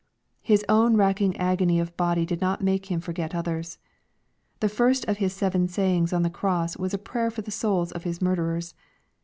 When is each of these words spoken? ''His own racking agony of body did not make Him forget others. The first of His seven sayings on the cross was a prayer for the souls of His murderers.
''His 0.51 0.65
own 0.67 0.97
racking 0.97 1.37
agony 1.37 1.79
of 1.79 1.95
body 1.95 2.25
did 2.25 2.41
not 2.41 2.63
make 2.63 2.87
Him 2.87 2.99
forget 3.01 3.35
others. 3.35 3.77
The 4.59 4.67
first 4.67 5.05
of 5.05 5.17
His 5.17 5.31
seven 5.31 5.67
sayings 5.67 6.11
on 6.11 6.23
the 6.23 6.29
cross 6.31 6.75
was 6.75 6.95
a 6.95 6.97
prayer 6.97 7.29
for 7.29 7.43
the 7.43 7.51
souls 7.51 7.91
of 7.91 8.01
His 8.03 8.19
murderers. 8.19 8.73